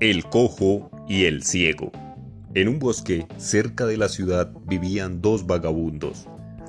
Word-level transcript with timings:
El 0.00 0.24
cojo 0.24 0.90
y 1.06 1.26
el 1.26 1.42
ciego. 1.42 1.92
En 2.54 2.68
un 2.68 2.78
bosque 2.78 3.26
cerca 3.36 3.84
de 3.84 3.98
la 3.98 4.08
ciudad 4.08 4.50
vivían 4.66 5.20
dos 5.20 5.46
vagabundos. 5.46 6.26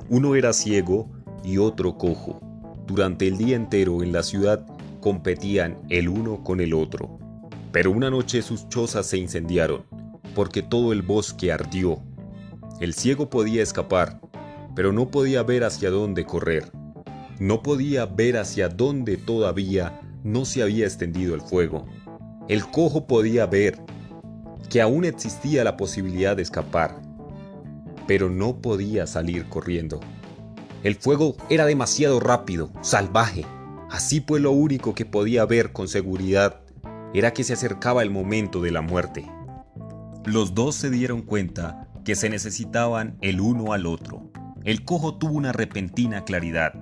Uno 0.09 0.35
era 0.35 0.51
ciego 0.51 1.09
y 1.41 1.57
otro 1.57 1.97
cojo. 1.97 2.41
Durante 2.87 3.29
el 3.29 3.37
día 3.37 3.55
entero 3.55 4.03
en 4.03 4.11
la 4.11 4.23
ciudad 4.23 4.65
competían 4.99 5.77
el 5.87 6.09
uno 6.09 6.43
con 6.43 6.59
el 6.59 6.73
otro. 6.73 7.19
Pero 7.71 7.91
una 7.91 8.09
noche 8.09 8.41
sus 8.41 8.67
chozas 8.67 9.05
se 9.05 9.17
incendiaron, 9.17 9.83
porque 10.35 10.61
todo 10.61 10.91
el 10.91 11.01
bosque 11.01 11.53
ardió. 11.53 12.03
El 12.81 12.93
ciego 12.93 13.29
podía 13.29 13.63
escapar, 13.63 14.19
pero 14.75 14.91
no 14.91 15.09
podía 15.09 15.41
ver 15.43 15.63
hacia 15.63 15.89
dónde 15.89 16.25
correr. 16.25 16.69
No 17.39 17.63
podía 17.63 18.05
ver 18.07 18.35
hacia 18.35 18.67
dónde 18.67 19.15
todavía 19.15 20.01
no 20.21 20.43
se 20.43 20.63
había 20.63 20.83
extendido 20.83 21.33
el 21.33 21.39
fuego. 21.39 21.87
El 22.51 22.67
cojo 22.67 23.07
podía 23.07 23.45
ver 23.45 23.81
que 24.69 24.81
aún 24.81 25.05
existía 25.05 25.63
la 25.63 25.77
posibilidad 25.77 26.35
de 26.35 26.41
escapar, 26.41 27.01
pero 28.07 28.29
no 28.29 28.57
podía 28.57 29.07
salir 29.07 29.45
corriendo. 29.45 30.01
El 30.83 30.95
fuego 30.95 31.37
era 31.49 31.65
demasiado 31.65 32.19
rápido, 32.19 32.69
salvaje. 32.81 33.45
Así 33.89 34.19
pues 34.19 34.41
lo 34.41 34.51
único 34.51 34.93
que 34.93 35.05
podía 35.05 35.45
ver 35.45 35.71
con 35.71 35.87
seguridad 35.87 36.59
era 37.13 37.31
que 37.31 37.45
se 37.45 37.53
acercaba 37.53 38.03
el 38.03 38.09
momento 38.09 38.61
de 38.61 38.71
la 38.71 38.81
muerte. 38.81 39.25
Los 40.25 40.53
dos 40.53 40.75
se 40.75 40.89
dieron 40.89 41.21
cuenta 41.21 41.87
que 42.03 42.17
se 42.17 42.29
necesitaban 42.29 43.17
el 43.21 43.39
uno 43.39 43.71
al 43.71 43.85
otro. 43.85 44.29
El 44.65 44.83
cojo 44.83 45.15
tuvo 45.15 45.35
una 45.35 45.53
repentina 45.53 46.25
claridad. 46.25 46.73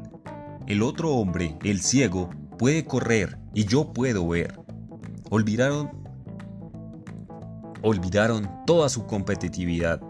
El 0.65 0.81
otro 0.81 1.11
hombre, 1.11 1.59
el 1.63 1.79
ciego, 1.79 2.31
puede 2.57 2.85
correr 2.85 3.37
y 3.53 3.65
yo 3.65 3.93
puedo 3.93 4.27
ver. 4.27 4.59
Olvidaron 5.32 5.91
olvidaron 7.84 8.49
toda 8.66 8.90
su 8.90 9.05
competitividad. 9.05 10.02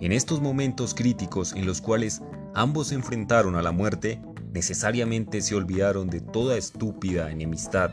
En 0.00 0.12
estos 0.12 0.40
momentos 0.40 0.94
críticos 0.94 1.52
en 1.52 1.66
los 1.66 1.82
cuales 1.82 2.22
ambos 2.54 2.88
se 2.88 2.94
enfrentaron 2.94 3.54
a 3.54 3.62
la 3.62 3.70
muerte, 3.70 4.20
necesariamente 4.54 5.42
se 5.42 5.54
olvidaron 5.54 6.08
de 6.08 6.20
toda 6.20 6.56
estúpida 6.56 7.30
enemistad. 7.30 7.90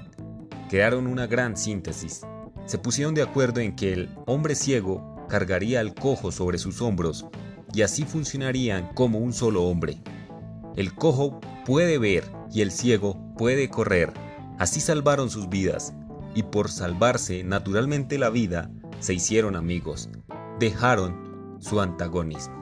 Crearon 0.70 1.06
una 1.06 1.28
gran 1.28 1.58
síntesis. 1.58 2.22
Se 2.66 2.78
pusieron 2.78 3.14
de 3.14 3.24
acuerdo 3.24 3.60
en 3.60 3.76
que 3.76 3.92
el 3.92 4.10
hombre 4.26 4.56
ciego 4.56 5.26
cargaría 5.28 5.82
al 5.82 5.94
cojo 5.94 6.32
sobre 6.32 6.58
sus 6.58 6.82
hombros 6.82 7.26
y 7.74 7.82
así 7.82 8.04
funcionarían 8.04 8.94
como 8.94 9.20
un 9.20 9.34
solo 9.34 9.64
hombre. 9.64 10.02
El 10.78 10.96
cojo 10.96 11.42
puede 11.66 11.98
ver 11.98 12.24
y 12.54 12.62
el 12.62 12.72
ciego 12.72 13.18
puede 13.38 13.70
correr. 13.70 14.14
Así 14.58 14.80
salvaron 14.80 15.30
sus 15.30 15.50
vidas 15.50 15.94
y 16.38 16.44
por 16.44 16.70
salvarse 16.70 17.44
naturalmente 17.44 18.20
la 18.20 18.30
vida, 18.30 18.70
se 19.00 19.16
hicieron 19.16 19.56
amigos, 19.56 20.08
dejaron 20.60 21.58
su 21.60 21.82
antagonismo. 21.82 22.57